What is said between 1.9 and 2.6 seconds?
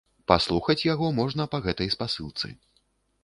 спасылцы.